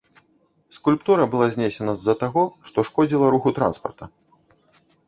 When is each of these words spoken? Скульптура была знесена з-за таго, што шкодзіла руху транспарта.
Скульптура 0.77 1.27
была 1.35 1.47
знесена 1.57 1.93
з-за 1.99 2.17
таго, 2.25 2.43
што 2.71 2.77
шкодзіла 2.91 3.25
руху 3.37 3.49
транспарта. 3.61 4.05